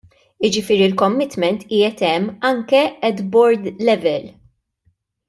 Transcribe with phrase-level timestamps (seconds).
[0.43, 4.27] Jiġifieri l-commitment qiegħed hemm anke at board level.